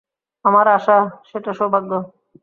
[0.45, 0.97] আমার আশা
[1.29, 1.91] সেটা সৌভাগ্য।